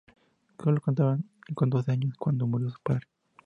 [0.57, 1.19] Sólo contaba
[1.53, 3.05] con doce años cuando murió su padre.